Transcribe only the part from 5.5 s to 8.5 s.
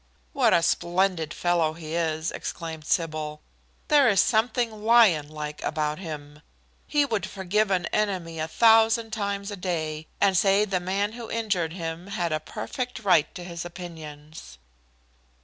about him. He would forgive an enemy a